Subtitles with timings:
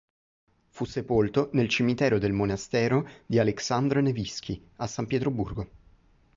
[0.69, 5.69] Fu sepolto nel cimitero del Monastero di Aleksandr Nevskij, a San Pietroburgo.